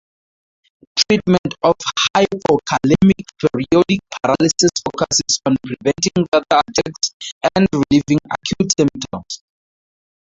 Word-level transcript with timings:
Treatment 0.95 1.53
of 1.61 1.75
hypokalemic 2.17 3.25
periodic 3.39 3.99
paralysis 4.09 4.71
focuses 4.83 5.39
on 5.45 5.55
preventing 5.63 6.25
further 6.33 6.43
attacks 6.73 7.11
and 7.55 7.67
relieving 7.71 8.17
acute 8.33 8.71
symptoms. 8.75 9.43